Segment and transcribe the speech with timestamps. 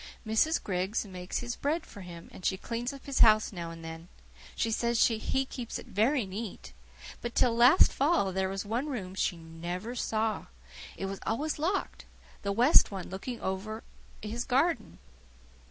[0.25, 0.63] Mrs.
[0.63, 4.07] Griggs makes his bread for him, and she cleans up his house now and then.
[4.55, 6.73] She says he keeps it very neat.
[7.21, 10.47] But till last fall there was one room she never saw.
[10.97, 12.05] It was always locked
[12.41, 13.83] the west one, looking out over
[14.23, 14.97] his garden.